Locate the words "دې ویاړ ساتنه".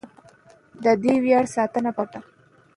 1.03-1.91